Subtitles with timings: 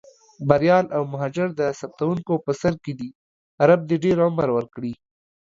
[0.47, 3.09] بریال او مهاجر د ثبتوونکو په سر کې دي،
[3.69, 4.93] رب دې ډېر عمر ورکړي.